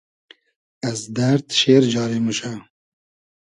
از 0.89 0.99
دئرد 1.17 1.45
شېر 1.59 1.83
جاری 1.93 2.19
موشۂ 2.25 2.51